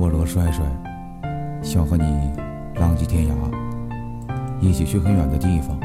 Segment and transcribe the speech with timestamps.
[0.00, 0.64] 我罗帅帅，
[1.60, 2.04] 想和你
[2.76, 3.32] 浪迹天涯，
[4.60, 5.76] 一起去很远的地方，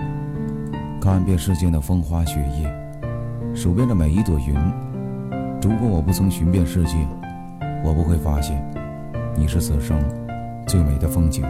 [1.01, 4.53] 看遍世间的风花雪月，数遍着每一朵云。
[5.63, 6.95] 如果我不曾寻遍世界，
[7.83, 8.63] 我不会发现
[9.35, 9.99] 你是此生
[10.67, 11.43] 最美的风景。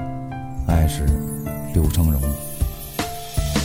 [0.66, 1.06] 爱是
[1.74, 2.22] 刘成荣。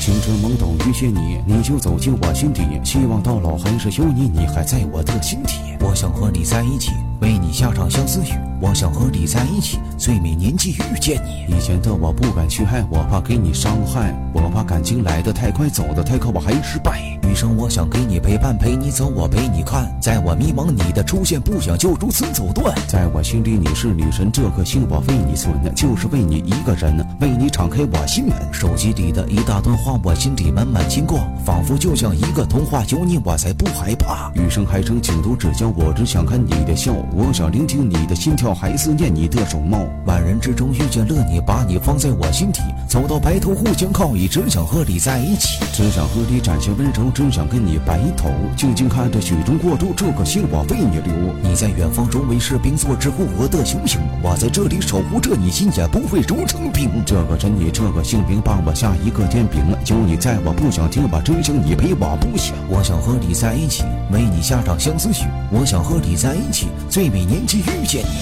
[0.01, 5.61] 青春懵懂遇见你，你就走进我心底，希望到老还是有你，你还在我的心底。
[5.87, 6.91] 我想和你在一起，
[7.21, 8.33] 为你下场相思雨。
[8.61, 11.55] 我想和你在一起，最美年纪遇见你。
[11.55, 17.01] 以前的我不敢去爱，我怕给你伤害，我怕感情来得太快，走得太快，我还失败。
[17.23, 19.89] 余生我想给你陪伴，陪你走，我陪你看。
[20.01, 22.75] 在我迷茫，你的出现不想就如此走断。
[22.89, 28.37] 在我心里你是女神，这颗心我为你存，就是为你一个人，为你敞开我心门。
[28.50, 34.33] 手机里的一大段话，我心里满满牵挂，仿佛就像一个童话，有你我才不害怕。
[34.34, 39.81] 余生还剩请多指教，我只想看你的笑，我想聆听你的心跳，还思念你的容貌。
[40.06, 51.34] 万人之中遇见了你，把你放在我心底，走到白头互相靠倚，只想和你在一起，只想和你展现温柔，只想跟你白头，静静看着雪中过渡，这颗心我为你留。
[51.42, 56.89] 你在远方周围士兵做支护我的雄心，我在这里守护着你心，也不会融成冰。
[57.05, 59.65] 这个真你这个姓名，帮我下一个天平。
[59.87, 62.55] 有你在我不想听，把真想你陪我不想。
[62.69, 65.27] 我想和你在一起，为你下场相思曲。
[65.50, 68.18] 我想和你在一起，最美年纪遇见你。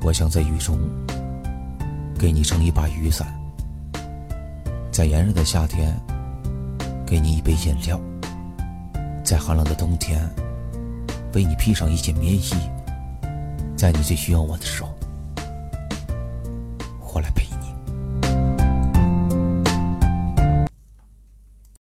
[0.00, 0.78] 我想在雨中
[2.16, 3.26] 给你撑一把雨伞，
[4.92, 5.92] 在炎热的夏天
[7.04, 8.00] 给你一杯饮料，
[9.24, 10.30] 在寒冷的冬天
[11.34, 12.52] 为你披上一件棉衣，
[13.76, 14.88] 在你最需要我的时候，
[17.12, 17.61] 我来陪你。